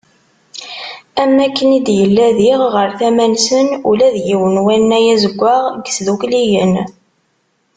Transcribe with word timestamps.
Am 1.21 1.31
waken 1.39 1.69
i 1.77 1.79
d-yella, 1.85 2.25
diɣ, 2.37 2.61
ɣer 2.73 2.89
tama-nsen 2.99 3.67
ula 3.89 4.07
d 4.15 4.17
yiwen 4.27 4.55
n 4.61 4.63
wannay 4.65 5.05
azeggaɣ 5.13 5.63
n 5.69 5.81
yisddukkliyen. 5.85 6.73